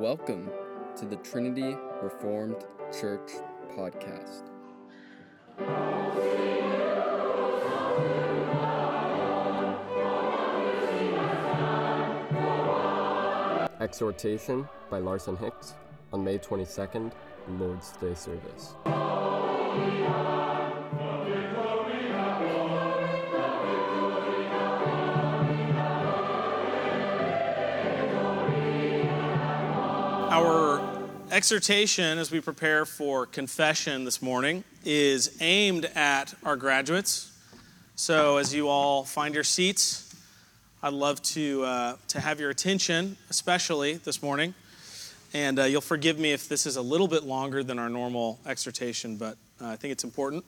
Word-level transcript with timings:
Welcome 0.00 0.50
to 0.96 1.04
the 1.04 1.16
Trinity 1.16 1.76
Reformed 2.02 2.64
Church 2.90 3.32
podcast. 3.76 4.44
Exhortation 13.78 14.66
by 14.88 15.00
Larson 15.00 15.36
Hicks 15.36 15.74
on 16.14 16.24
May 16.24 16.38
22nd, 16.38 17.12
Lord's 17.58 17.92
Day 17.98 18.14
service. 18.14 18.76
Our 30.30 30.80
exhortation 31.32 32.16
as 32.16 32.30
we 32.30 32.40
prepare 32.40 32.84
for 32.84 33.26
confession 33.26 34.04
this 34.04 34.22
morning 34.22 34.62
is 34.84 35.36
aimed 35.40 35.86
at 35.96 36.34
our 36.44 36.54
graduates. 36.54 37.32
So, 37.96 38.36
as 38.36 38.54
you 38.54 38.68
all 38.68 39.02
find 39.02 39.34
your 39.34 39.42
seats, 39.42 40.14
I'd 40.84 40.92
love 40.92 41.20
to, 41.22 41.64
uh, 41.64 41.96
to 42.06 42.20
have 42.20 42.38
your 42.38 42.50
attention, 42.50 43.16
especially 43.28 43.94
this 43.94 44.22
morning. 44.22 44.54
And 45.34 45.58
uh, 45.58 45.64
you'll 45.64 45.80
forgive 45.80 46.16
me 46.20 46.30
if 46.30 46.48
this 46.48 46.64
is 46.64 46.76
a 46.76 46.82
little 46.82 47.08
bit 47.08 47.24
longer 47.24 47.64
than 47.64 47.80
our 47.80 47.88
normal 47.88 48.38
exhortation, 48.46 49.16
but 49.16 49.36
uh, 49.60 49.70
I 49.70 49.74
think 49.74 49.90
it's 49.90 50.04
important. 50.04 50.44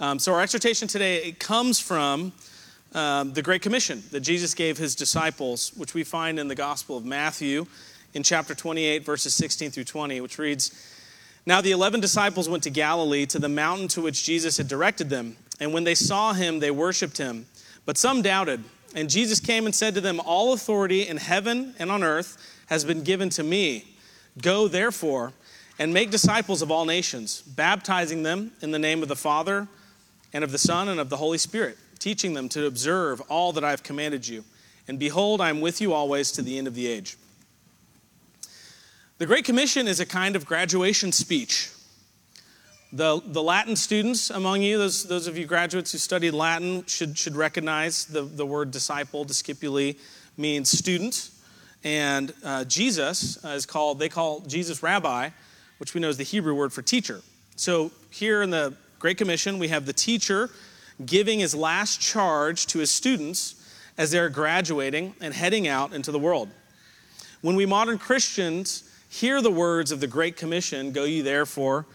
Um, 0.00 0.18
so, 0.18 0.34
our 0.34 0.40
exhortation 0.40 0.88
today 0.88 1.18
it 1.18 1.38
comes 1.38 1.78
from 1.78 2.32
um, 2.94 3.32
the 3.32 3.42
Great 3.42 3.62
Commission 3.62 4.02
that 4.10 4.22
Jesus 4.22 4.54
gave 4.54 4.76
his 4.76 4.96
disciples, 4.96 5.72
which 5.76 5.94
we 5.94 6.02
find 6.02 6.40
in 6.40 6.48
the 6.48 6.56
Gospel 6.56 6.96
of 6.96 7.04
Matthew 7.04 7.68
in 8.14 8.22
chapter 8.22 8.54
28, 8.54 9.04
verses 9.04 9.34
16 9.34 9.70
through 9.70 9.84
20, 9.84 10.20
which 10.20 10.38
reads 10.38 10.70
Now 11.46 11.60
the 11.60 11.72
eleven 11.72 12.00
disciples 12.00 12.48
went 12.48 12.62
to 12.64 12.70
Galilee, 12.70 13.26
to 13.26 13.38
the 13.38 13.48
mountain 13.48 13.88
to 13.88 14.02
which 14.02 14.24
Jesus 14.24 14.56
had 14.56 14.68
directed 14.68 15.10
them. 15.10 15.36
And 15.60 15.72
when 15.72 15.84
they 15.84 15.94
saw 15.94 16.32
him, 16.32 16.60
they 16.60 16.70
worshiped 16.70 17.18
him. 17.18 17.46
But 17.84 17.98
some 17.98 18.22
doubted. 18.22 18.64
And 18.94 19.10
Jesus 19.10 19.40
came 19.40 19.66
and 19.66 19.74
said 19.74 19.94
to 19.94 20.00
them, 20.00 20.20
All 20.24 20.52
authority 20.52 21.06
in 21.06 21.16
heaven 21.18 21.74
and 21.78 21.90
on 21.90 22.02
earth 22.02 22.36
has 22.66 22.84
been 22.84 23.02
given 23.02 23.28
to 23.30 23.42
me. 23.42 23.96
Go, 24.40 24.68
therefore, 24.68 25.32
and 25.78 25.92
make 25.92 26.10
disciples 26.10 26.62
of 26.62 26.70
all 26.70 26.84
nations, 26.84 27.42
baptizing 27.42 28.22
them 28.22 28.52
in 28.62 28.70
the 28.70 28.78
name 28.78 29.02
of 29.02 29.08
the 29.08 29.16
Father 29.16 29.68
and 30.32 30.44
of 30.44 30.52
the 30.52 30.58
Son 30.58 30.88
and 30.88 31.00
of 31.00 31.10
the 31.10 31.16
Holy 31.16 31.38
Spirit, 31.38 31.76
teaching 31.98 32.34
them 32.34 32.48
to 32.50 32.66
observe 32.66 33.20
all 33.22 33.52
that 33.52 33.64
I 33.64 33.70
have 33.70 33.82
commanded 33.82 34.26
you. 34.26 34.44
And 34.86 34.98
behold, 34.98 35.40
I 35.40 35.50
am 35.50 35.60
with 35.60 35.80
you 35.80 35.92
always 35.92 36.32
to 36.32 36.42
the 36.42 36.58
end 36.58 36.66
of 36.66 36.74
the 36.74 36.86
age. 36.86 37.16
The 39.18 39.26
Great 39.26 39.44
Commission 39.44 39.88
is 39.88 39.98
a 39.98 40.06
kind 40.06 40.36
of 40.36 40.46
graduation 40.46 41.10
speech. 41.10 41.72
The, 42.92 43.20
the 43.26 43.42
Latin 43.42 43.74
students 43.74 44.30
among 44.30 44.62
you, 44.62 44.78
those, 44.78 45.08
those 45.08 45.26
of 45.26 45.36
you 45.36 45.44
graduates 45.44 45.90
who 45.90 45.98
studied 45.98 46.30
Latin, 46.30 46.86
should, 46.86 47.18
should 47.18 47.34
recognize 47.34 48.04
the, 48.04 48.22
the 48.22 48.46
word 48.46 48.70
disciple, 48.70 49.24
discipuli, 49.26 49.98
means 50.36 50.70
student. 50.70 51.30
And 51.82 52.32
uh, 52.44 52.62
Jesus 52.66 53.44
is 53.44 53.66
called, 53.66 53.98
they 53.98 54.08
call 54.08 54.38
Jesus 54.42 54.84
rabbi, 54.84 55.30
which 55.78 55.94
we 55.94 56.00
know 56.00 56.10
is 56.10 56.16
the 56.16 56.22
Hebrew 56.22 56.54
word 56.54 56.72
for 56.72 56.82
teacher. 56.82 57.20
So 57.56 57.90
here 58.10 58.42
in 58.42 58.50
the 58.50 58.74
Great 59.00 59.18
Commission, 59.18 59.58
we 59.58 59.66
have 59.66 59.84
the 59.84 59.92
teacher 59.92 60.48
giving 61.04 61.40
his 61.40 61.56
last 61.56 62.00
charge 62.00 62.66
to 62.68 62.78
his 62.78 62.92
students 62.92 63.56
as 63.98 64.12
they're 64.12 64.28
graduating 64.28 65.14
and 65.20 65.34
heading 65.34 65.66
out 65.66 65.92
into 65.92 66.12
the 66.12 66.20
world. 66.20 66.50
When 67.40 67.56
we 67.56 67.66
modern 67.66 67.98
Christians 67.98 68.84
hear 69.08 69.40
the 69.40 69.50
words 69.50 69.92
of 69.92 70.00
the 70.00 70.06
Great 70.06 70.36
Commission, 70.36 70.92
go 70.92 71.04
ye 71.04 71.20
therefore 71.20 71.86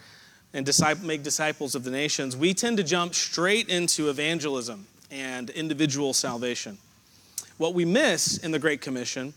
and 0.52 0.64
disciple, 0.64 1.06
make 1.06 1.22
disciples 1.22 1.74
of 1.74 1.84
the 1.84 1.90
nations, 1.90 2.36
we 2.36 2.54
tend 2.54 2.76
to 2.76 2.84
jump 2.84 3.14
straight 3.14 3.68
into 3.68 4.08
evangelism 4.08 4.86
and 5.10 5.50
individual 5.50 6.12
salvation. 6.12 6.78
What 7.58 7.74
we 7.74 7.84
miss 7.84 8.38
in 8.38 8.50
the 8.52 8.58
Great 8.58 8.80
Commission 8.80 9.34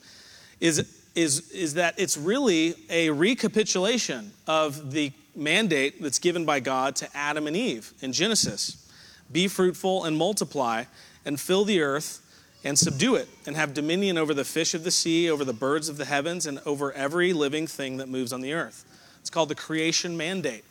is, 0.59 0.85
is, 1.15 1.51
is 1.51 1.73
that 1.75 1.95
it's 1.97 2.17
really 2.17 2.75
a 2.89 3.09
recapitulation 3.09 4.31
of 4.47 4.91
the 4.91 5.11
mandate 5.35 6.01
that's 6.01 6.19
given 6.19 6.45
by 6.45 6.59
God 6.59 6.95
to 6.97 7.07
Adam 7.15 7.47
and 7.47 7.55
Eve 7.55 7.93
in 8.01 8.11
Genesis 8.11 8.83
be 9.31 9.47
fruitful 9.47 10.05
and 10.05 10.17
multiply 10.17 10.85
and 11.25 11.39
fill 11.39 11.65
the 11.65 11.81
earth 11.81 12.21
and 12.67 12.77
subdue 12.77 13.15
it 13.15 13.29
and 13.45 13.55
have 13.55 13.73
dominion 13.73 14.17
over 14.17 14.33
the 14.33 14.43
fish 14.43 14.73
of 14.73 14.83
the 14.83 14.91
sea, 14.91 15.31
over 15.31 15.45
the 15.45 15.53
birds 15.53 15.87
of 15.87 15.95
the 15.95 16.03
heavens, 16.03 16.45
and 16.45 16.59
over 16.65 16.91
every 16.91 17.31
living 17.31 17.65
thing 17.65 17.95
that 17.95 18.09
moves 18.09 18.33
on 18.33 18.41
the 18.41 18.51
earth. 18.51 18.83
It's 19.21 19.29
called 19.29 19.47
the 19.47 19.55
creation 19.55 20.17
mandate. 20.17 20.65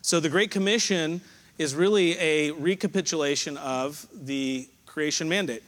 So 0.00 0.20
the 0.20 0.28
Great 0.28 0.52
Commission 0.52 1.20
is 1.58 1.74
really 1.74 2.16
a 2.18 2.52
recapitulation 2.52 3.56
of 3.56 4.06
the 4.12 4.68
creation 4.86 5.28
mandate. 5.28 5.64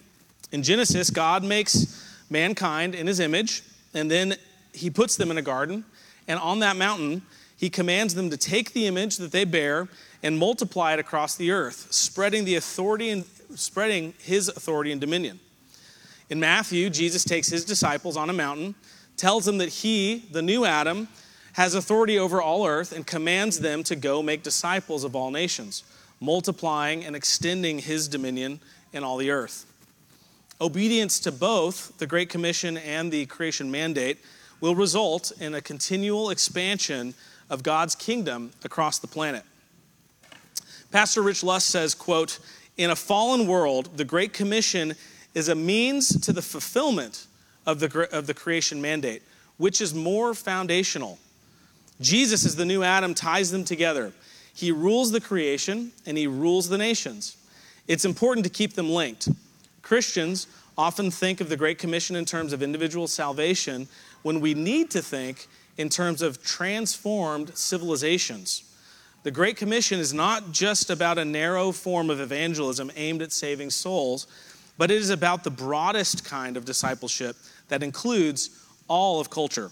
In 0.53 0.63
Genesis, 0.63 1.11
God 1.11 1.43
makes 1.43 2.01
mankind 2.31 2.95
in 2.95 3.09
his 3.09 3.19
image, 3.19 3.65
and 3.93 4.09
then 4.09 4.37
he 4.73 4.89
puts 4.89 5.17
them 5.17 5.33
in 5.33 5.39
a 5.39 5.43
garden, 5.43 5.85
and 6.29 6.39
on 6.39 6.61
that 6.61 6.77
mountain, 6.77 7.23
he 7.57 7.69
commands 7.69 8.15
them 8.15 8.31
to 8.31 8.37
take 8.37 8.73
the 8.73 8.87
image 8.87 9.17
that 9.17 9.33
they 9.33 9.45
bear 9.45 9.89
and 10.23 10.39
multiply 10.39 10.93
it 10.93 11.01
across 11.01 11.35
the 11.35 11.51
earth, 11.51 11.93
spreading 11.93 12.45
the 12.45 12.55
authority 12.55 13.11
and 13.11 13.25
spreading 13.57 14.15
his 14.19 14.49
authority 14.49 14.93
and 14.93 15.01
dominion. 15.01 15.41
In 16.31 16.41
Matthew, 16.41 16.91
Jesus 16.91 17.25
takes 17.25 17.49
his 17.49 17.65
disciples 17.65 18.17
on 18.17 18.31
a 18.31 18.33
mountain, 18.33 18.75
tells 19.17 19.45
them 19.45 19.59
that 19.59 19.69
he, 19.69 20.25
the 20.31 20.43
new 20.43 20.65
Adam, 20.65 21.09
has 21.53 21.75
authority 21.75 22.19
over 22.19 22.43
all 22.43 22.67
earth 22.67 22.93
and 22.93 23.07
commands 23.07 23.61
them 23.61 23.83
to 23.85 23.95
go 23.95 24.23
make 24.23 24.43
disciples 24.43 25.05
of 25.05 25.15
all 25.15 25.31
nations, 25.31 25.85
multiplying 26.21 27.05
and 27.05 27.15
extending 27.15 27.79
his 27.79 28.09
dominion 28.09 28.61
in 28.93 29.05
all 29.05 29.17
the 29.17 29.31
earth. 29.31 29.67
Obedience 30.61 31.21
to 31.21 31.31
both 31.31 31.97
the 31.99 32.07
Great 32.07 32.29
Commission 32.29 32.77
and 32.79 33.13
the 33.13 33.27
creation 33.27 33.71
mandate 33.71 34.19
will 34.61 34.75
result 34.75 35.33
in 35.41 35.55
a 35.55 35.61
continual 35.61 36.31
expansion 36.31 37.15
of 37.51 37.63
God's 37.63 37.95
kingdom 37.95 38.51
across 38.65 38.99
the 38.99 39.07
planet. 39.07 39.45
Pastor 40.91 41.23
Rich 41.23 41.43
Lusk 41.43 41.71
says, 41.71 41.95
quote, 41.95 42.39
in 42.77 42.91
a 42.91 42.97
fallen 42.97 43.47
world, 43.47 43.97
the 43.97 44.05
Great 44.05 44.33
Commission 44.33 44.95
is 45.35 45.49
a 45.49 45.55
means 45.55 46.21
to 46.21 46.33
the 46.33 46.43
fulfillment 46.43 47.27
of 47.67 47.81
the, 47.81 48.09
of 48.13 48.27
the 48.27 48.35
creation 48.35 48.81
mandate, 48.81 49.23
which 49.57 49.81
is 49.81 49.95
more 49.95 50.35
foundational. 50.35 51.19
Jesus, 52.01 52.45
as 52.45 52.57
the 52.57 52.65
new 52.65 52.83
Adam, 52.83 53.15
ties 53.15 53.51
them 53.51 53.65
together. 53.65 54.13
He 54.55 54.73
rules 54.73 55.13
the 55.13 55.21
creation 55.21 55.93
and 56.07 56.19
he 56.19 56.27
rules 56.27 56.69
the 56.69 56.79
nations. 56.79 57.37
It's 57.87 58.05
important 58.05 58.45
to 58.45 58.51
keep 58.51 58.75
them 58.75 58.91
linked. 58.91 59.29
Christians 59.83 60.47
often 60.77 61.11
think 61.11 61.41
of 61.41 61.49
the 61.49 61.57
Great 61.57 61.79
Commission 61.79 62.17
in 62.17 62.25
terms 62.25 62.53
of 62.53 62.63
individual 62.63 63.07
salvation 63.07 63.87
when 64.23 64.41
we 64.41 64.55
need 64.55 64.91
to 64.91 65.03
think 65.03 65.47
in 65.77 65.89
terms 65.89 66.23
of 66.23 66.43
transformed 66.43 67.57
civilizations. 67.57 68.65
The 69.25 69.31
Great 69.31 69.57
Commission 69.57 69.99
is 69.99 70.13
not 70.13 70.53
just 70.53 70.91
about 70.91 71.17
a 71.17 71.25
narrow 71.25 71.73
form 71.73 72.11
of 72.11 72.21
evangelism 72.21 72.93
aimed 72.95 73.23
at 73.23 73.33
saving 73.33 73.71
souls, 73.71 74.27
but 74.77 74.91
it 74.91 74.99
is 74.99 75.09
about 75.09 75.45
the 75.45 75.51
broadest 75.51 76.27
kind 76.27 76.59
of 76.59 76.67
discipleship 76.67 77.35
that 77.69 77.83
includes 77.83 78.51
all 78.87 79.21
of 79.21 79.31
culture. 79.31 79.71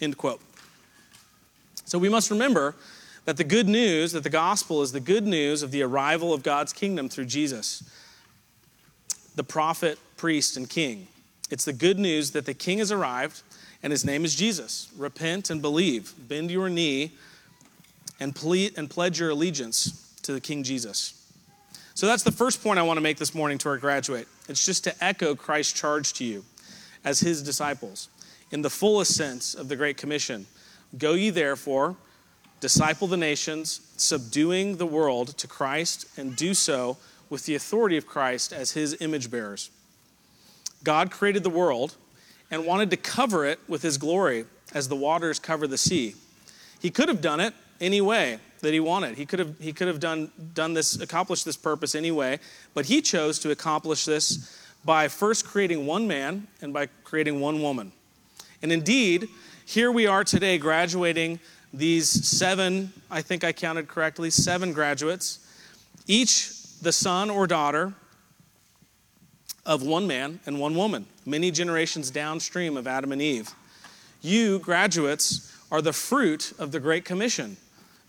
End 0.00 0.16
quote. 0.16 0.40
So 1.84 1.98
we 1.98 2.08
must 2.08 2.30
remember 2.30 2.76
that 3.24 3.36
the 3.36 3.44
good 3.44 3.68
news, 3.68 4.12
that 4.12 4.22
the 4.22 4.30
gospel 4.30 4.82
is 4.82 4.92
the 4.92 5.00
good 5.00 5.26
news 5.26 5.64
of 5.64 5.72
the 5.72 5.82
arrival 5.82 6.32
of 6.32 6.44
God's 6.44 6.72
kingdom 6.72 7.08
through 7.08 7.26
Jesus, 7.26 7.82
the 9.34 9.44
prophet, 9.44 9.98
priest, 10.16 10.56
and 10.56 10.70
king. 10.70 11.08
It's 11.50 11.64
the 11.64 11.72
good 11.72 11.98
news 11.98 12.30
that 12.30 12.46
the 12.46 12.54
king 12.54 12.78
has 12.78 12.92
arrived 12.92 13.42
and 13.82 13.90
his 13.90 14.04
name 14.04 14.24
is 14.24 14.36
Jesus. 14.36 14.92
Repent 14.96 15.50
and 15.50 15.60
believe. 15.60 16.14
Bend 16.28 16.52
your 16.52 16.68
knee 16.68 17.10
and, 18.22 18.34
ple- 18.34 18.68
and 18.76 18.88
pledge 18.88 19.18
your 19.18 19.30
allegiance 19.30 20.14
to 20.22 20.32
the 20.32 20.40
King 20.40 20.62
Jesus. 20.62 21.18
So 21.94 22.06
that's 22.06 22.22
the 22.22 22.32
first 22.32 22.62
point 22.62 22.78
I 22.78 22.82
want 22.82 22.96
to 22.96 23.02
make 23.02 23.18
this 23.18 23.34
morning 23.34 23.58
to 23.58 23.68
our 23.68 23.76
graduate. 23.76 24.28
It's 24.48 24.64
just 24.64 24.84
to 24.84 25.04
echo 25.04 25.34
Christ's 25.34 25.72
charge 25.72 26.12
to 26.14 26.24
you 26.24 26.44
as 27.04 27.20
his 27.20 27.42
disciples 27.42 28.08
in 28.52 28.62
the 28.62 28.70
fullest 28.70 29.16
sense 29.16 29.54
of 29.54 29.68
the 29.68 29.74
Great 29.74 29.96
Commission. 29.96 30.46
Go 30.96 31.14
ye 31.14 31.30
therefore, 31.30 31.96
disciple 32.60 33.08
the 33.08 33.16
nations, 33.16 33.80
subduing 33.96 34.76
the 34.76 34.86
world 34.86 35.36
to 35.38 35.48
Christ, 35.48 36.06
and 36.16 36.36
do 36.36 36.54
so 36.54 36.98
with 37.28 37.46
the 37.46 37.56
authority 37.56 37.96
of 37.96 38.06
Christ 38.06 38.52
as 38.52 38.72
his 38.72 38.96
image 39.00 39.30
bearers. 39.30 39.70
God 40.84 41.10
created 41.10 41.42
the 41.42 41.50
world 41.50 41.96
and 42.50 42.66
wanted 42.66 42.90
to 42.90 42.96
cover 42.96 43.44
it 43.44 43.58
with 43.66 43.82
his 43.82 43.98
glory 43.98 44.44
as 44.72 44.88
the 44.88 44.96
waters 44.96 45.38
cover 45.40 45.66
the 45.66 45.78
sea. 45.78 46.14
He 46.80 46.90
could 46.90 47.08
have 47.08 47.20
done 47.20 47.40
it 47.40 47.54
any 47.82 48.00
way 48.00 48.38
that 48.60 48.72
he 48.72 48.80
wanted. 48.80 49.18
He 49.18 49.26
could 49.26 49.40
have, 49.40 49.58
he 49.58 49.72
could 49.72 49.88
have 49.88 50.00
done, 50.00 50.30
done 50.54 50.72
this, 50.72 50.98
accomplished 51.00 51.44
this 51.44 51.56
purpose 51.56 51.94
anyway, 51.94 52.38
but 52.74 52.86
he 52.86 53.02
chose 53.02 53.38
to 53.40 53.50
accomplish 53.50 54.04
this 54.04 54.58
by 54.84 55.08
first 55.08 55.44
creating 55.44 55.84
one 55.84 56.06
man 56.06 56.46
and 56.62 56.72
by 56.72 56.86
creating 57.04 57.40
one 57.40 57.60
woman. 57.60 57.92
And 58.62 58.72
indeed, 58.72 59.28
here 59.66 59.90
we 59.90 60.06
are 60.06 60.22
today 60.24 60.58
graduating 60.58 61.40
these 61.74 62.08
seven, 62.08 62.92
I 63.10 63.20
think 63.20 63.44
I 63.44 63.52
counted 63.52 63.88
correctly, 63.88 64.30
seven 64.30 64.72
graduates, 64.72 65.38
each 66.06 66.52
the 66.80 66.92
son 66.92 67.30
or 67.30 67.46
daughter 67.46 67.94
of 69.64 69.82
one 69.82 70.06
man 70.06 70.40
and 70.46 70.60
one 70.60 70.76
woman, 70.76 71.06
many 71.24 71.50
generations 71.50 72.10
downstream 72.10 72.76
of 72.76 72.86
Adam 72.86 73.12
and 73.12 73.22
Eve. 73.22 73.50
You, 74.20 74.58
graduates, 74.58 75.52
are 75.70 75.80
the 75.80 75.92
fruit 75.92 76.52
of 76.58 76.70
the 76.70 76.80
Great 76.80 77.04
Commission, 77.04 77.56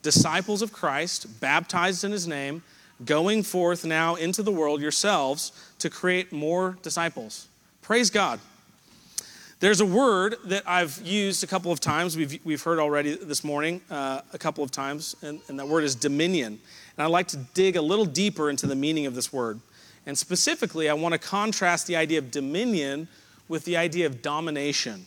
disciples 0.04 0.62
of 0.62 0.72
Christ, 0.72 1.40
baptized 1.40 2.04
in 2.04 2.12
his 2.12 2.28
name, 2.28 2.62
going 3.04 3.42
forth 3.42 3.84
now 3.84 4.16
into 4.16 4.44
the 4.44 4.52
world 4.52 4.82
yourselves 4.82 5.52
to 5.80 5.90
create 5.90 6.32
more 6.32 6.78
disciples. 6.84 7.48
Praise 7.82 8.12
God. 8.12 8.40
There's 9.60 9.80
a 9.80 9.86
word 9.86 10.36
that 10.46 10.64
I've 10.68 11.02
used 11.04 11.44
a 11.44 11.48
couple 11.48 11.72
of 11.72 11.80
times, 11.80 12.18
we've, 12.18 12.38
we've 12.44 12.62
heard 12.62 12.80
already 12.80 13.16
this 13.16 13.46
morning 13.46 13.80
uh, 13.90 14.22
a 14.34 14.38
couple 14.38 14.62
of 14.64 14.72
times, 14.72 15.16
and, 15.22 15.40
and 15.48 15.58
that 15.58 15.68
word 15.68 15.86
is 15.86 15.96
dominion. 15.96 16.60
And 16.98 17.06
I'd 17.06 17.12
like 17.12 17.30
to 17.30 17.38
dig 17.38 17.78
a 17.78 17.82
little 17.82 18.06
deeper 18.06 18.50
into 18.50 18.68
the 18.68 18.76
meaning 18.76 19.06
of 19.06 19.16
this 19.16 19.32
word. 19.32 19.62
And 20.06 20.18
specifically, 20.18 20.90
I 20.90 20.94
want 20.94 21.14
to 21.14 21.18
contrast 21.18 21.88
the 21.88 21.96
idea 21.96 22.20
of 22.20 22.30
dominion 22.30 23.08
with 23.48 23.64
the 23.64 23.78
idea 23.78 24.06
of 24.06 24.22
domination. 24.22 25.06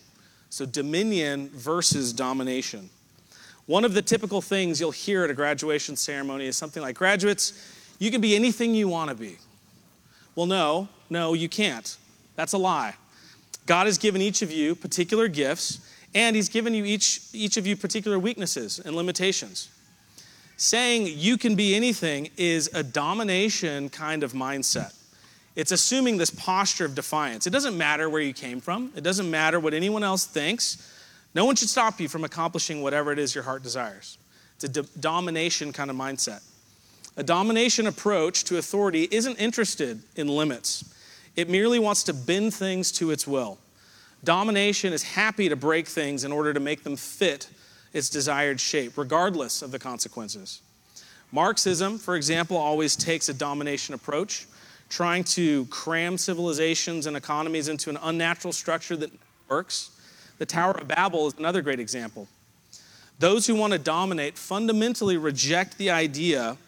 So, 0.49 0.65
dominion 0.65 1.51
versus 1.51 2.15
domination. 2.15 2.89
One 3.67 3.85
of 3.85 3.95
the 3.95 4.03
typical 4.03 4.41
things 4.41 4.81
you'll 4.81 4.93
hear 4.93 5.25
at 5.25 5.31
a 5.31 5.35
graduation 5.35 5.97
ceremony 5.97 6.47
is 6.47 6.57
something 6.57 6.83
like 6.83 6.97
graduates, 6.97 7.53
you 7.99 8.11
can 8.11 8.21
be 8.21 8.37
anything 8.37 8.75
you 8.75 8.89
want 8.89 9.11
to 9.11 9.17
be. 9.17 9.37
Well, 10.37 10.47
no, 10.47 10.89
no, 11.11 11.35
you 11.35 11.49
can't. 11.49 11.97
That's 12.37 12.53
a 12.53 12.59
lie. 12.59 12.95
God 13.65 13.87
has 13.87 13.99
given 13.99 14.23
each 14.23 14.43
of 14.43 14.53
you 14.53 14.75
particular 14.75 15.27
gifts, 15.27 15.81
and 16.15 16.37
He's 16.37 16.49
given 16.49 16.75
you 16.75 16.85
each, 16.85 17.23
each 17.33 17.57
of 17.57 17.67
you 17.67 17.77
particular 17.77 18.19
weaknesses 18.19 18.79
and 18.79 18.95
limitations. 18.95 19.69
Saying 20.57 21.09
you 21.09 21.37
can 21.37 21.57
be 21.57 21.75
anything 21.75 22.31
is 22.37 22.71
a 22.73 22.83
domination 22.83 23.89
kind 23.89 24.23
of 24.23 24.33
mindset. 24.33 24.95
It's 25.57 25.73
assuming 25.73 26.19
this 26.19 26.31
posture 26.31 26.85
of 26.85 26.95
defiance. 26.95 27.47
It 27.47 27.51
doesn't 27.51 27.77
matter 27.77 28.09
where 28.09 28.23
you 28.23 28.33
came 28.33 28.61
from, 28.61 28.93
it 28.95 29.03
doesn't 29.03 29.31
matter 29.31 29.59
what 29.59 29.75
anyone 29.75 30.05
else 30.05 30.25
thinks. 30.25 30.93
No 31.37 31.45
one 31.45 31.55
should 31.55 31.69
stop 31.69 32.01
you 32.01 32.09
from 32.09 32.25
accomplishing 32.25 32.81
whatever 32.81 33.13
it 33.13 33.19
is 33.19 33.35
your 33.35 33.45
heart 33.45 33.63
desires. 33.63 34.17
It's 34.55 34.65
a 34.65 34.69
do- 34.71 34.89
domination 34.99 35.71
kind 35.71 35.91
of 35.91 35.97
mindset. 35.97 36.41
A 37.19 37.23
domination 37.23 37.87
approach 37.87 38.45
to 38.45 38.57
authority 38.57 39.07
isn't 39.11 39.37
interested 39.37 40.03
in 40.17 40.29
limits, 40.29 40.91
it 41.37 41.51
merely 41.51 41.79
wants 41.79 42.05
to 42.05 42.15
bend 42.15 42.55
things 42.55 42.91
to 42.93 43.11
its 43.11 43.27
will. 43.27 43.59
Domination 44.25 44.95
is 44.95 45.03
happy 45.03 45.51
to 45.51 45.57
break 45.57 45.87
things 45.87 46.25
in 46.25 46.33
order 46.33 46.55
to 46.55 46.59
make 46.59 46.85
them 46.85 46.97
fit 46.97 47.51
its 47.93 48.09
desired 48.09 48.59
shape, 48.59 48.97
regardless 48.97 49.61
of 49.61 49.73
the 49.73 49.79
consequences. 49.79 50.63
Marxism, 51.33 51.99
for 51.99 52.17
example, 52.17 52.57
always 52.57 52.97
takes 52.97 53.29
a 53.29 53.35
domination 53.35 53.93
approach, 53.93 54.47
trying 54.89 55.23
to 55.25 55.67
cram 55.67 56.17
civilizations 56.17 57.07
and 57.07 57.15
economies 57.15 57.69
into 57.69 57.91
an 57.91 57.99
unnatural 58.03 58.55
structure 58.55 58.97
that 58.97 59.11
works. 59.51 59.91
The 60.39 60.47
Tower 60.47 60.73
of 60.73 60.89
Babel 60.89 61.27
is 61.27 61.35
another 61.39 61.63
great 61.63 61.81
example. 61.81 62.29
Those 63.19 63.47
who 63.47 63.55
want 63.55 63.73
to 63.73 63.79
dominate 63.79 64.37
fundamentally 64.37 65.17
reject 65.17 65.79
the 65.79 65.91
idea 65.91 66.59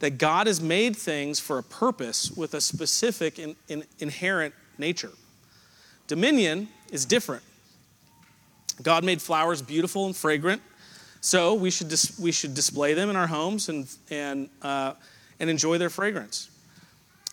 that 0.00 0.18
God 0.18 0.46
has 0.46 0.60
made 0.60 0.96
things 0.96 1.40
for 1.40 1.58
a 1.58 1.62
purpose 1.62 2.30
with 2.30 2.52
a 2.54 2.60
specific 2.60 3.38
in, 3.38 3.56
in, 3.68 3.84
inherent 4.00 4.54
nature. 4.76 5.12
Dominion 6.06 6.68
is 6.90 7.06
different. 7.06 7.42
God 8.82 9.04
made 9.04 9.22
flowers 9.22 9.62
beautiful 9.62 10.04
and 10.04 10.14
fragrant, 10.14 10.60
so 11.20 11.54
we 11.54 11.70
should, 11.70 11.88
dis- 11.88 12.18
we 12.18 12.32
should 12.32 12.54
display 12.54 12.92
them 12.92 13.08
in 13.08 13.16
our 13.16 13.28
homes 13.28 13.70
and, 13.70 13.88
and, 14.10 14.50
uh, 14.60 14.92
and 15.40 15.48
enjoy 15.48 15.78
their 15.78 15.90
fragrance. 15.90 16.50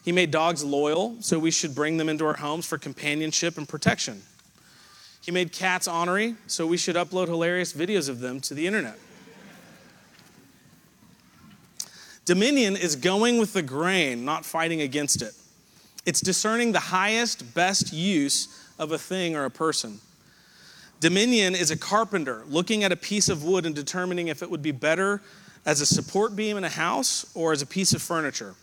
He 0.06 0.12
made 0.12 0.32
dogs 0.32 0.64
loyal, 0.64 1.18
so 1.20 1.38
we 1.38 1.52
should 1.52 1.76
bring 1.76 1.98
them 1.98 2.08
into 2.08 2.26
our 2.26 2.36
homes 2.36 2.66
for 2.66 2.78
companionship 2.78 3.58
and 3.58 3.68
protection. 3.68 4.22
He 5.22 5.32
made 5.32 5.52
cats 5.52 5.88
ornery, 5.88 6.36
so 6.48 6.66
we 6.66 6.78
should 6.78 6.96
upload 6.96 7.28
hilarious 7.28 7.74
videos 7.74 8.10
of 8.10 8.20
them 8.20 8.40
to 8.42 8.54
the 8.54 8.66
internet. 8.66 8.98
Dominion 12.26 12.76
is 12.76 12.96
going 12.96 13.38
with 13.38 13.54
the 13.54 13.62
grain, 13.62 14.26
not 14.26 14.46
fighting 14.46 14.82
against 14.82 15.22
it. 15.22 15.34
It's 16.06 16.22
discerning 16.22 16.72
the 16.72 16.80
highest, 16.80 17.54
best 17.54 17.94
use 17.94 18.48
of 18.80 18.92
a 18.92 18.98
thing 18.98 19.36
or 19.36 19.46
a 19.46 19.52
person. 19.52 20.00
Dominion 21.00 21.56
is 21.56 21.72
a 21.72 21.78
carpenter 21.78 22.44
looking 22.48 22.84
at 22.84 22.92
a 22.92 22.96
piece 22.96 23.30
of 23.30 23.44
wood 23.44 23.66
and 23.66 23.76
determining 23.76 24.28
if 24.28 24.42
it 24.42 24.50
would 24.50 24.62
be 24.62 24.72
better 24.72 25.22
as 25.66 25.82
a 25.82 25.86
support 25.86 26.36
beam 26.36 26.58
in 26.58 26.64
a 26.64 26.70
house 26.70 27.30
or 27.36 27.52
as 27.52 27.62
a 27.62 27.66
piece 27.66 27.94
of 27.94 28.02
furniture. 28.02 28.56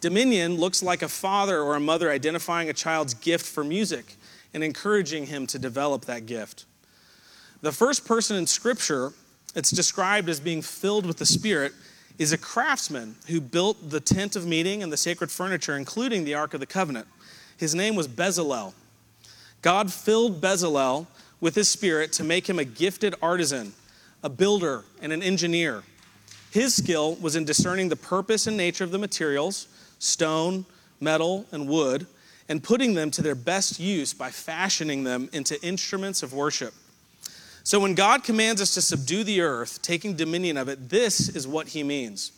Dominion 0.00 0.56
looks 0.56 0.82
like 0.82 1.02
a 1.02 1.08
father 1.08 1.60
or 1.60 1.76
a 1.76 1.80
mother 1.80 2.10
identifying 2.10 2.68
a 2.68 2.72
child's 2.72 3.14
gift 3.14 3.46
for 3.46 3.64
music 3.64 4.16
and 4.54 4.64
encouraging 4.64 5.26
him 5.26 5.46
to 5.48 5.58
develop 5.58 6.06
that 6.06 6.26
gift. 6.26 6.64
The 7.60 7.72
first 7.72 8.06
person 8.06 8.36
in 8.36 8.46
Scripture, 8.46 9.12
it's 9.54 9.70
described 9.70 10.28
as 10.28 10.40
being 10.40 10.62
filled 10.62 11.04
with 11.04 11.18
the 11.18 11.26
Spirit, 11.26 11.72
is 12.18 12.32
a 12.32 12.38
craftsman 12.38 13.16
who 13.26 13.40
built 13.40 13.90
the 13.90 14.00
tent 14.00 14.36
of 14.36 14.46
meeting 14.46 14.82
and 14.82 14.92
the 14.92 14.96
sacred 14.96 15.30
furniture, 15.30 15.76
including 15.76 16.24
the 16.24 16.34
Ark 16.34 16.54
of 16.54 16.60
the 16.60 16.66
Covenant. 16.66 17.08
His 17.56 17.74
name 17.74 17.96
was 17.96 18.06
Bezalel. 18.06 18.72
God 19.62 19.92
filled 19.92 20.40
Bezalel 20.40 21.06
with 21.40 21.54
his 21.54 21.68
spirit 21.68 22.12
to 22.12 22.24
make 22.24 22.48
him 22.48 22.58
a 22.58 22.64
gifted 22.64 23.14
artisan, 23.20 23.72
a 24.22 24.28
builder, 24.28 24.84
and 25.00 25.12
an 25.12 25.22
engineer. 25.22 25.82
His 26.50 26.74
skill 26.74 27.16
was 27.16 27.34
in 27.34 27.44
discerning 27.44 27.88
the 27.88 27.96
purpose 27.96 28.46
and 28.46 28.56
nature 28.56 28.84
of 28.84 28.92
the 28.92 28.98
materials 28.98 29.66
stone, 29.98 30.66
metal, 31.00 31.46
and 31.50 31.66
wood 31.66 32.06
and 32.48 32.62
putting 32.62 32.94
them 32.94 33.10
to 33.10 33.22
their 33.22 33.34
best 33.34 33.80
use 33.80 34.12
by 34.12 34.30
fashioning 34.30 35.04
them 35.04 35.28
into 35.32 35.62
instruments 35.64 36.22
of 36.22 36.32
worship. 36.32 36.74
So 37.62 37.80
when 37.80 37.94
God 37.94 38.24
commands 38.24 38.60
us 38.60 38.74
to 38.74 38.82
subdue 38.82 39.24
the 39.24 39.40
earth, 39.40 39.80
taking 39.80 40.14
dominion 40.14 40.58
of 40.58 40.68
it, 40.68 40.90
this 40.90 41.30
is 41.30 41.48
what 41.48 41.68
he 41.68 41.82
means. 41.82 42.32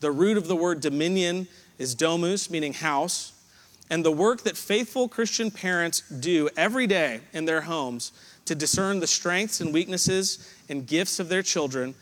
The 0.00 0.10
root 0.10 0.38
of 0.38 0.48
the 0.48 0.56
word 0.56 0.80
dominion 0.80 1.46
is 1.78 1.94
domus, 1.94 2.50
meaning 2.50 2.72
house. 2.72 3.32
And 3.90 4.02
the 4.02 4.10
work 4.10 4.44
that 4.44 4.56
faithful 4.56 5.08
Christian 5.08 5.50
parents 5.50 6.00
do 6.08 6.48
every 6.56 6.86
day 6.86 7.20
in 7.34 7.44
their 7.44 7.60
homes 7.60 8.12
to 8.46 8.54
discern 8.54 9.00
the 9.00 9.06
strengths 9.06 9.60
and 9.60 9.74
weaknesses 9.74 10.50
and 10.70 10.86
gifts 10.86 11.20
of 11.20 11.28
their 11.28 11.42
children, 11.42 11.94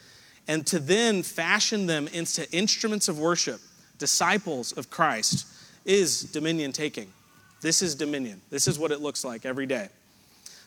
and 0.46 0.64
to 0.68 0.78
then 0.78 1.22
fashion 1.24 1.86
them 1.86 2.06
into 2.08 2.50
instruments 2.52 3.08
of 3.08 3.18
worship, 3.18 3.60
disciples 3.98 4.72
of 4.72 4.88
Christ, 4.88 5.46
is 5.84 6.22
dominion 6.22 6.70
taking. 6.70 7.12
This 7.60 7.82
is 7.82 7.94
dominion. 7.94 8.40
This 8.50 8.66
is 8.66 8.78
what 8.78 8.90
it 8.90 9.00
looks 9.00 9.24
like 9.24 9.44
every 9.44 9.66
day. 9.66 9.88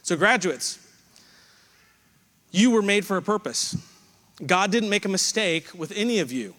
So, 0.04 0.16
graduates, 0.16 0.80
you 2.52 2.72
were 2.72 2.82
made 2.82 3.06
for 3.06 3.18
a 3.18 3.22
purpose. 3.22 3.76
God 4.46 4.72
didn't 4.72 4.90
make 4.90 5.06
a 5.06 5.10
mistake 5.10 5.70
with 5.74 5.92
any 5.96 6.20
of 6.20 6.32
you, 6.32 6.56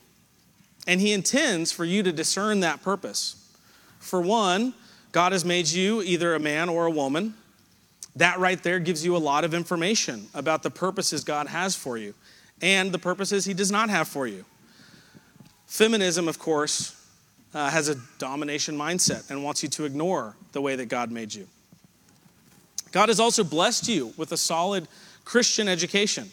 and 0.86 1.00
He 1.00 1.12
intends 1.12 1.72
for 1.72 1.84
you 1.84 2.02
to 2.02 2.12
discern 2.12 2.60
that 2.60 2.82
purpose. 2.82 3.36
For 4.00 4.20
one, 4.20 4.74
God 5.12 5.32
has 5.32 5.44
made 5.44 5.68
you 5.68 6.02
either 6.02 6.34
a 6.34 6.40
man 6.40 6.68
or 6.68 6.86
a 6.86 6.90
woman. 6.90 7.34
That 8.16 8.38
right 8.38 8.62
there 8.62 8.78
gives 8.78 9.04
you 9.04 9.16
a 9.16 9.18
lot 9.18 9.44
of 9.44 9.54
information 9.54 10.28
about 10.34 10.62
the 10.62 10.70
purposes 10.70 11.24
God 11.24 11.48
has 11.48 11.74
for 11.74 11.98
you 11.98 12.14
and 12.62 12.92
the 12.92 12.98
purposes 12.98 13.44
He 13.44 13.54
does 13.54 13.70
not 13.70 13.90
have 13.90 14.08
for 14.08 14.26
you. 14.26 14.44
Feminism, 15.66 16.28
of 16.28 16.38
course, 16.38 16.94
uh, 17.54 17.70
has 17.70 17.88
a 17.88 17.94
domination 18.18 18.76
mindset 18.76 19.30
and 19.30 19.44
wants 19.44 19.62
you 19.62 19.68
to 19.70 19.84
ignore 19.84 20.36
the 20.52 20.60
way 20.60 20.76
that 20.76 20.86
God 20.86 21.10
made 21.10 21.32
you. 21.32 21.46
God 22.90 23.08
has 23.08 23.20
also 23.20 23.44
blessed 23.44 23.88
you 23.88 24.12
with 24.16 24.32
a 24.32 24.36
solid 24.36 24.88
Christian 25.24 25.68
education. 25.68 26.30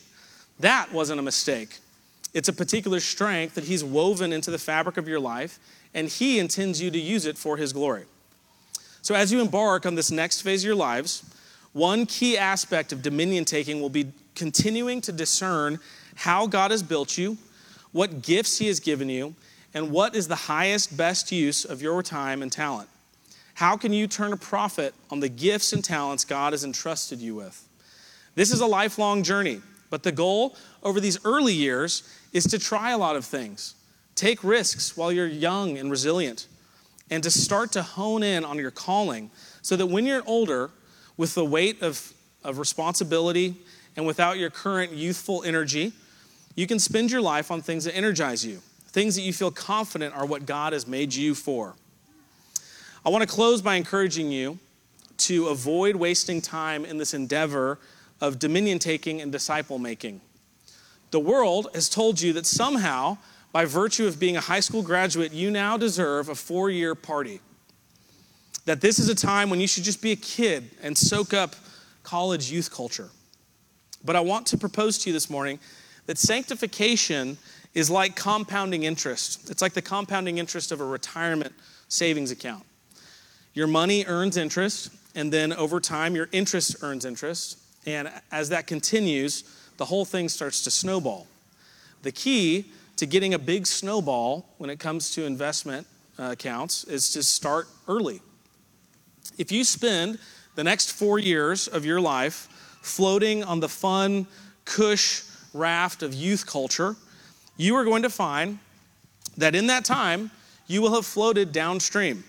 That 0.60 0.92
wasn't 0.92 1.20
a 1.20 1.24
mistake. 1.24 1.78
It's 2.34 2.50
a 2.50 2.54
particular 2.54 3.00
strength 3.00 3.56
that 3.56 3.66
He's 3.66 3.84
woven 3.84 4.34
into 4.34 4.52
the 4.52 4.58
fabric 4.58 4.98
of 4.98 5.08
your 5.08 5.20
life, 5.20 5.60
and 5.94 6.08
He 6.08 6.40
intends 6.40 6.82
you 6.82 6.92
to 6.92 7.00
use 7.00 7.26
it 7.26 7.38
for 7.38 7.58
His 7.58 7.74
glory. 7.74 8.06
So, 9.02 9.16
as 9.16 9.32
you 9.32 9.42
embark 9.42 9.86
on 9.86 9.96
this 9.96 10.12
next 10.12 10.42
phase 10.42 10.64
of 10.64 10.68
your 10.68 10.76
lives, 10.76 11.24
one 11.74 12.06
key 12.06 12.38
aspect 12.38 12.92
of 12.92 13.02
dominion 13.02 13.46
taking 13.46 13.82
will 13.82 13.90
be 13.90 14.12
continuing 14.36 15.02
to 15.02 15.12
discern 15.12 15.80
how 16.16 16.46
God 16.46 16.72
has 16.72 16.84
built 16.84 17.18
you, 17.18 17.38
what 17.92 18.22
gifts 18.22 18.60
He 18.60 18.68
has 18.68 18.80
given 18.80 19.10
you, 19.10 19.36
and 19.74 19.92
what 19.92 20.16
is 20.16 20.28
the 20.28 20.36
highest, 20.36 20.96
best 20.98 21.32
use 21.32 21.66
of 21.66 21.82
your 21.82 22.04
time 22.04 22.42
and 22.42 22.52
talent. 22.52 22.90
How 23.56 23.78
can 23.78 23.94
you 23.94 24.08
turn 24.08 24.34
a 24.34 24.38
profit 24.38 24.94
on 25.10 25.20
the 25.20 25.30
gifts 25.30 25.74
and 25.74 25.84
talents 25.84 26.26
God 26.26 26.54
has 26.54 26.64
entrusted 26.64 27.20
you 27.20 27.36
with? 27.36 27.68
This 28.36 28.52
is 28.52 28.62
a 28.62 28.66
lifelong 28.66 29.24
journey, 29.24 29.62
but 29.90 30.04
the 30.04 30.12
goal 30.12 30.56
over 30.84 31.00
these 31.00 31.24
early 31.26 31.54
years 31.54 32.04
is 32.34 32.46
to 32.46 32.60
try 32.60 32.92
a 32.92 32.98
lot 32.98 33.16
of 33.16 33.26
things, 33.26 33.76
take 34.16 34.44
risks 34.44 34.96
while 34.96 35.12
you're 35.12 35.28
young 35.28 35.78
and 35.78 35.92
resilient, 35.92 36.48
and 37.10 37.22
to 37.24 37.32
start 37.32 37.72
to 37.74 37.82
hone 37.82 38.24
in 38.24 38.46
on 38.46 38.58
your 38.58 38.72
calling 38.72 39.30
so 39.62 39.76
that 39.76 39.88
when 39.88 40.06
you're 40.06 40.24
older, 40.26 40.72
with 41.18 41.36
the 41.36 41.46
weight 41.46 41.82
of 41.82 42.14
of 42.44 42.58
responsibility 42.58 43.56
and 43.96 44.06
without 44.06 44.38
your 44.38 44.50
current 44.50 44.92
youthful 44.92 45.44
energy, 45.44 45.94
you 46.56 46.68
can 46.68 46.80
spend 46.80 47.12
your 47.12 47.22
life 47.22 47.52
on 47.52 47.62
things 47.62 47.86
that 47.86 47.96
energize 47.96 48.46
you, 48.46 48.62
things 48.92 49.16
that 49.16 49.22
you 49.22 49.34
feel 49.34 49.52
confident 49.52 50.16
are 50.16 50.26
what 50.26 50.46
God 50.46 50.74
has 50.74 50.88
made 50.88 51.14
you 51.14 51.34
for. 51.36 51.76
I 53.06 53.10
want 53.10 53.28
to 53.28 53.28
close 53.28 53.62
by 53.62 53.76
encouraging 53.76 54.32
you 54.32 54.60
to 55.18 55.48
avoid 55.48 55.96
wasting 55.96 56.42
time 56.42 56.86
in 56.86 56.98
this 56.98 57.14
endeavor 57.14 57.80
of 58.20 58.38
dominion 58.40 58.80
taking 58.80 59.22
and 59.22 59.32
disciple 59.32 59.80
making. 59.80 60.22
The 61.12 61.20
world 61.20 61.68
has 61.74 61.90
told 61.90 62.22
you 62.22 62.34
that 62.34 62.46
somehow, 62.46 63.18
by 63.52 63.66
virtue 63.66 64.08
of 64.08 64.20
being 64.20 64.38
a 64.38 64.42
high 64.42 64.60
school 64.60 64.82
graduate, 64.82 65.34
you 65.34 65.52
now 65.52 65.78
deserve 65.78 66.30
a 66.30 66.36
four 66.36 66.70
year 66.70 66.96
party. 66.96 67.42
That 68.66 68.82
this 68.82 69.00
is 69.00 69.10
a 69.10 69.16
time 69.16 69.50
when 69.50 69.60
you 69.60 69.68
should 69.68 69.84
just 69.84 70.02
be 70.02 70.12
a 70.12 70.16
kid 70.16 70.70
and 70.82 70.98
soak 70.98 71.34
up 71.34 71.56
college 72.04 72.52
youth 72.52 72.72
culture. 72.72 73.10
But 74.04 74.16
I 74.16 74.20
want 74.20 74.48
to 74.48 74.58
propose 74.58 74.98
to 75.00 75.10
you 75.10 75.14
this 75.14 75.30
morning 75.30 75.60
that 76.06 76.18
sanctification 76.18 77.38
is 77.74 77.90
like 77.90 78.16
compounding 78.16 78.84
interest. 78.84 79.50
It's 79.50 79.62
like 79.62 79.74
the 79.74 79.82
compounding 79.82 80.38
interest 80.38 80.72
of 80.72 80.82
a 80.82 80.86
retirement 80.86 81.54
savings 81.88 82.32
account. 82.32 82.64
Your 83.54 83.68
money 83.68 84.06
earns 84.06 84.38
interest, 84.38 84.92
and 85.16 85.32
then 85.32 85.54
over 85.54 85.80
time, 85.80 86.16
your 86.16 86.30
interest 86.32 86.78
earns 86.82 87.06
interest. 87.06 87.58
And 87.86 88.10
as 88.32 88.50
that 88.50 88.68
continues, 88.68 89.44
the 89.78 89.86
whole 89.86 90.06
thing 90.06 90.30
starts 90.30 90.64
to 90.64 90.72
snowball. 90.72 91.28
The 92.04 92.12
key 92.12 92.66
to 92.98 93.06
getting 93.06 93.34
a 93.34 93.40
big 93.40 93.66
snowball 93.66 94.48
when 94.58 94.70
it 94.70 94.80
comes 94.80 95.14
to 95.16 95.26
investment 95.26 95.88
uh, 96.20 96.32
accounts 96.32 96.84
is 96.84 97.12
to 97.14 97.24
start 97.24 97.68
early. 97.88 98.22
If 99.38 99.52
you 99.52 99.64
spend 99.64 100.20
the 100.56 100.64
next 100.64 100.92
four 100.92 101.18
years 101.20 101.68
of 101.68 101.86
your 101.86 102.00
life 102.00 102.48
floating 102.82 103.44
on 103.44 103.60
the 103.60 103.70
fun, 103.70 104.28
cush 104.66 105.24
raft 105.54 106.04
of 106.04 106.14
youth 106.14 106.46
culture, 106.46 106.96
you 107.58 107.76
are 107.76 107.84
going 107.84 108.04
to 108.04 108.10
find 108.10 108.60
that 109.38 109.56
in 109.56 109.68
that 109.68 109.86
time, 109.86 110.32
you 110.68 110.82
will 110.82 110.94
have 110.96 111.06
floated 111.06 111.52
downstream. 111.52 112.24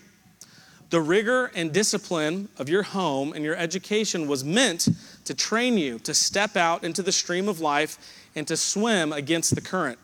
The 0.89 1.01
rigor 1.01 1.51
and 1.55 1.73
discipline 1.73 2.49
of 2.57 2.69
your 2.69 2.83
home 2.83 3.33
and 3.33 3.43
your 3.43 3.55
education 3.55 4.27
was 4.27 4.43
meant 4.43 4.87
to 5.25 5.33
train 5.33 5.77
you 5.77 5.97
to 5.99 6.13
step 6.13 6.55
out 6.55 6.83
into 6.83 7.01
the 7.01 7.11
stream 7.11 7.49
of 7.49 7.59
life 7.59 7.97
and 8.35 8.47
to 8.47 8.57
swim 8.57 9.11
against 9.11 9.55
the 9.55 9.61
current. 9.61 9.97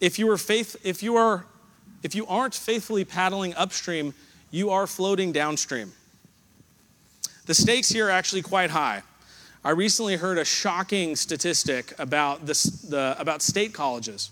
If 0.00 0.18
you 0.18 0.30
are 0.30 0.38
faith, 0.38 0.76
if 0.84 1.02
you 1.02 1.16
are 1.16 1.44
if 2.02 2.14
you 2.14 2.26
aren't 2.26 2.54
faithfully 2.54 3.04
paddling 3.04 3.54
upstream, 3.54 4.14
you 4.50 4.70
are 4.70 4.86
floating 4.86 5.32
downstream. 5.32 5.92
The 7.46 7.54
stakes 7.54 7.88
here 7.88 8.06
are 8.06 8.10
actually 8.10 8.42
quite 8.42 8.70
high. 8.70 9.02
I 9.64 9.70
recently 9.70 10.16
heard 10.16 10.38
a 10.38 10.44
shocking 10.44 11.16
statistic 11.16 11.92
about, 11.98 12.46
this, 12.46 12.62
the, 12.62 13.16
about 13.18 13.42
state 13.42 13.72
colleges. 13.72 14.30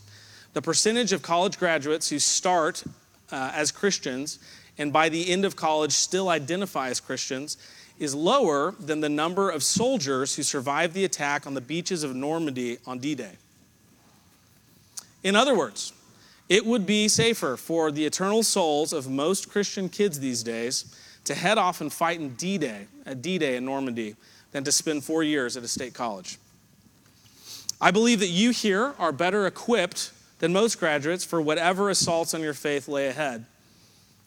The 0.54 0.62
percentage 0.62 1.12
of 1.12 1.20
college 1.20 1.58
graduates 1.58 2.08
who 2.08 2.18
start 2.18 2.84
uh, 3.30 3.50
as 3.54 3.70
Christians 3.70 4.38
and 4.78 4.92
by 4.92 5.08
the 5.08 5.30
end 5.30 5.44
of 5.44 5.56
college 5.56 5.92
still 5.92 6.28
identify 6.28 6.88
as 6.88 7.00
Christians 7.00 7.56
is 7.98 8.14
lower 8.14 8.74
than 8.80 9.00
the 9.00 9.08
number 9.08 9.50
of 9.50 9.62
soldiers 9.62 10.34
who 10.34 10.42
survived 10.42 10.94
the 10.94 11.04
attack 11.04 11.46
on 11.46 11.54
the 11.54 11.60
beaches 11.60 12.02
of 12.02 12.14
Normandy 12.14 12.78
on 12.86 12.98
D 12.98 13.14
Day. 13.14 13.32
In 15.22 15.36
other 15.36 15.56
words, 15.56 15.92
it 16.48 16.66
would 16.66 16.86
be 16.86 17.08
safer 17.08 17.56
for 17.56 17.90
the 17.90 18.04
eternal 18.04 18.42
souls 18.42 18.92
of 18.92 19.08
most 19.08 19.48
Christian 19.48 19.88
kids 19.88 20.20
these 20.20 20.42
days 20.42 20.94
to 21.24 21.34
head 21.34 21.56
off 21.56 21.80
and 21.80 21.92
fight 21.92 22.20
in 22.20 22.34
D 22.34 22.58
Day, 22.58 22.86
at 23.06 23.22
D 23.22 23.38
Day 23.38 23.56
in 23.56 23.64
Normandy, 23.64 24.16
than 24.52 24.64
to 24.64 24.72
spend 24.72 25.02
four 25.02 25.22
years 25.22 25.56
at 25.56 25.62
a 25.62 25.68
state 25.68 25.94
college. 25.94 26.38
I 27.80 27.90
believe 27.90 28.20
that 28.20 28.28
you 28.28 28.50
here 28.50 28.94
are 28.98 29.12
better 29.12 29.46
equipped 29.46 30.12
than 30.38 30.52
most 30.52 30.78
graduates 30.78 31.24
for 31.24 31.40
whatever 31.40 31.90
assaults 31.90 32.34
on 32.34 32.42
your 32.42 32.54
faith 32.54 32.88
lay 32.88 33.08
ahead. 33.08 33.44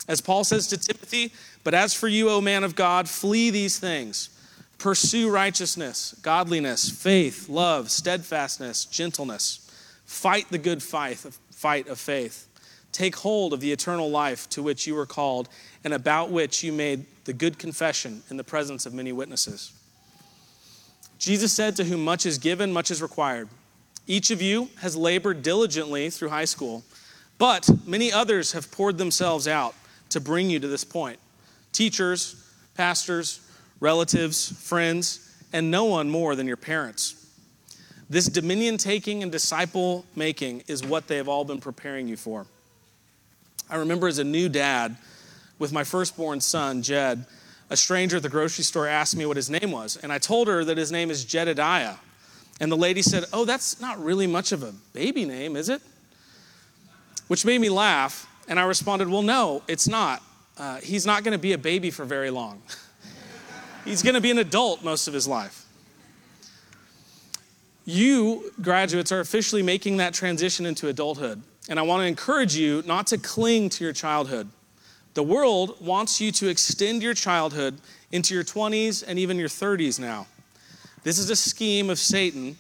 As 0.08 0.22
Paul 0.22 0.44
says 0.44 0.68
to 0.68 0.78
Timothy, 0.78 1.34
but 1.64 1.74
as 1.74 1.94
for 1.94 2.08
you, 2.08 2.30
O 2.30 2.40
man 2.40 2.64
of 2.64 2.76
God, 2.76 3.10
flee 3.10 3.50
these 3.50 3.78
things. 3.78 4.30
Pursue 4.78 5.30
righteousness, 5.30 6.16
godliness, 6.22 6.90
faith, 6.90 7.50
love, 7.50 7.90
steadfastness, 7.90 8.86
gentleness. 8.86 9.70
Fight 10.06 10.48
the 10.50 10.58
good 10.58 10.82
fight, 10.82 11.18
fight 11.18 11.88
of 11.88 12.00
faith. 12.00 12.48
Take 12.92 13.18
hold 13.18 13.54
of 13.54 13.60
the 13.60 13.72
eternal 13.72 14.10
life 14.10 14.48
to 14.50 14.64
which 14.64 14.88
you 14.88 14.96
were 14.96 15.06
called 15.06 15.50
and 15.84 15.94
about 15.94 16.30
which 16.30 16.64
you 16.64 16.72
made 16.72 17.06
the 17.26 17.34
good 17.34 17.60
confession 17.60 18.24
in 18.30 18.38
the 18.38 18.44
presence 18.44 18.86
of 18.86 18.94
many 18.94 19.12
witnesses. 19.12 19.72
Jesus 21.20 21.52
said, 21.52 21.76
To 21.76 21.84
whom 21.84 22.04
much 22.04 22.26
is 22.26 22.38
given, 22.38 22.72
much 22.72 22.92
is 22.92 23.02
required. 23.02 23.50
Each 24.08 24.32
of 24.32 24.42
you 24.42 24.70
has 24.80 24.96
labored 24.96 25.44
diligently 25.44 26.10
through 26.10 26.30
high 26.30 26.46
school, 26.46 26.84
but 27.38 27.70
many 27.86 28.12
others 28.12 28.54
have 28.54 28.72
poured 28.72 28.98
themselves 28.98 29.48
out 29.48 29.76
to 30.10 30.22
bring 30.22 30.50
you 30.50 30.60
to 30.60 30.68
this 30.68 30.86
point 30.86 31.20
teachers, 31.74 32.50
pastors, 32.76 33.42
relatives, 33.80 34.52
friends, 34.68 35.36
and 35.54 35.70
no 35.70 35.86
one 35.86 36.10
more 36.10 36.36
than 36.36 36.48
your 36.48 36.58
parents. 36.58 37.26
This 38.10 38.28
dominion 38.28 38.78
taking 38.78 39.22
and 39.22 39.32
disciple 39.32 40.06
making 40.16 40.64
is 40.68 40.84
what 40.84 41.08
they 41.08 41.18
have 41.18 41.28
all 41.28 41.44
been 41.44 41.60
preparing 41.60 42.08
you 42.08 42.16
for. 42.16 42.48
I 43.70 43.76
remember 43.76 44.08
as 44.08 44.18
a 44.18 44.24
new 44.24 44.48
dad 44.48 44.96
with 45.60 45.74
my 45.74 45.84
firstborn 45.84 46.40
son, 46.40 46.82
Jed, 46.82 47.26
a 47.70 47.76
stranger 47.76 48.18
at 48.18 48.24
the 48.24 48.30
grocery 48.30 48.64
store 48.64 48.88
asked 48.88 49.18
me 49.18 49.26
what 49.26 49.36
his 49.36 49.50
name 49.50 49.72
was, 49.72 49.98
and 49.98 50.14
I 50.14 50.20
told 50.20 50.48
her 50.48 50.64
that 50.64 50.78
his 50.78 50.92
name 50.92 51.12
is 51.12 51.26
Jedediah. 51.26 51.96
And 52.60 52.72
the 52.72 52.78
lady 52.78 53.02
said, 53.02 53.26
Oh, 53.34 53.46
that's 53.46 53.80
not 53.80 54.04
really 54.04 54.28
much 54.28 54.52
of 54.52 54.64
a 54.64 54.74
baby 54.94 55.26
name, 55.26 55.56
is 55.56 55.70
it? 55.70 55.82
Which 57.28 57.46
made 57.46 57.60
me 57.60 57.70
laugh 57.70 58.28
and 58.48 58.60
I 58.60 58.64
responded, 58.64 59.10
Well, 59.10 59.22
no, 59.22 59.64
it's 59.68 59.88
not. 59.88 60.24
Uh, 60.58 60.78
he's 60.78 61.06
not 61.06 61.24
going 61.24 61.34
to 61.34 61.38
be 61.38 61.54
a 61.54 61.58
baby 61.58 61.92
for 61.92 62.06
very 62.06 62.32
long. 62.32 62.62
he's 63.86 64.02
going 64.02 64.16
to 64.16 64.22
be 64.22 64.32
an 64.32 64.40
adult 64.40 64.84
most 64.84 65.08
of 65.08 65.14
his 65.14 65.28
life. 65.28 65.66
You, 67.86 68.52
graduates, 68.62 69.12
are 69.12 69.20
officially 69.20 69.62
making 69.64 69.98
that 69.98 70.14
transition 70.14 70.66
into 70.66 70.88
adulthood. 70.88 71.42
And 71.70 71.80
I 71.80 71.84
want 71.84 72.02
to 72.02 72.06
encourage 72.06 72.56
you 72.56 72.84
not 72.86 73.08
to 73.08 73.18
cling 73.18 73.70
to 73.70 73.84
your 73.84 73.94
childhood. 73.94 74.50
The 75.14 75.24
world 75.24 75.78
wants 75.80 76.20
you 76.20 76.32
to 76.34 76.48
extend 76.48 77.02
your 77.02 77.14
childhood 77.14 77.80
into 78.12 78.34
your 78.34 78.44
20s 78.44 79.04
and 79.06 79.20
even 79.20 79.38
your 79.38 79.50
30s 79.50 80.00
now. 80.00 80.28
This 81.08 81.20
is 81.20 81.30
a 81.30 81.38
scheme 81.38 81.90
of 81.90 82.00
Satan 82.00 82.58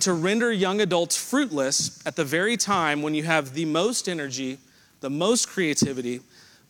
to 0.00 0.12
render 0.12 0.52
young 0.52 0.82
adults 0.82 1.16
fruitless 1.16 2.06
at 2.06 2.14
the 2.14 2.26
very 2.26 2.58
time 2.58 3.00
when 3.00 3.14
you 3.14 3.22
have 3.22 3.54
the 3.54 3.64
most 3.64 4.06
energy, 4.06 4.58
the 5.00 5.08
most 5.08 5.48
creativity, 5.48 6.20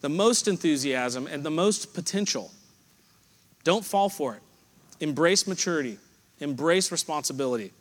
the 0.02 0.09
most 0.09 0.47
enthusiasm, 0.47 1.26
and 1.26 1.42
the 1.42 1.50
most 1.50 1.94
potential. 1.94 2.52
Don't 3.64 3.85
fall 3.85 4.09
for 4.09 4.37
it. 4.37 4.42
Embrace 5.00 5.49
maturity, 5.49 5.99
embrace 6.38 6.92
responsibility, 6.92 7.73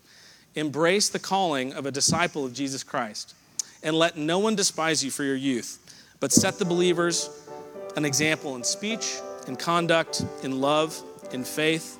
embrace 0.55 1.09
the 1.09 1.19
calling 1.19 1.71
of 1.73 1.85
a 1.85 1.91
disciple 1.91 2.43
of 2.43 2.51
Jesus 2.51 2.81
Christ, 2.81 3.35
and 3.83 3.95
let 3.95 4.17
no 4.17 4.39
one 4.39 4.55
despise 4.55 5.05
you 5.05 5.11
for 5.11 5.23
your 5.23 5.35
youth, 5.35 5.77
but 6.19 6.31
set 6.31 6.57
the 6.57 6.65
believers 6.65 7.29
an 7.95 8.05
example 8.05 8.55
in 8.55 8.63
speech, 8.63 9.17
in 9.47 9.55
conduct, 9.55 10.25
in 10.41 10.59
love, 10.59 10.99
in 11.31 11.43
faith, 11.43 11.99